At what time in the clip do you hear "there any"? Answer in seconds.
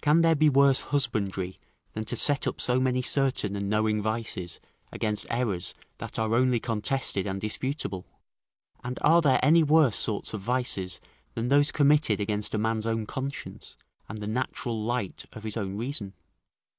9.20-9.62